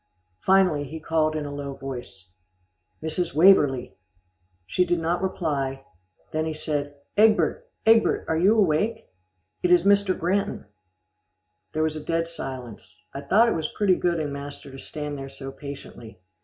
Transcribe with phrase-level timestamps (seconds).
[0.43, 2.25] Finally he called in a low voice,
[3.03, 3.35] "Mrs.
[3.35, 3.93] Waverlee!"
[4.65, 5.85] She did not reply,
[6.31, 9.11] then he said, "Egbert, Egbert, are you awake?
[9.61, 10.17] It is Mr.
[10.17, 10.65] Granton."
[11.73, 12.99] There was a dead silence.
[13.13, 16.19] I thought it was pretty good in master to stand there so patiently.